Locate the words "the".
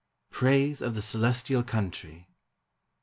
0.95-1.01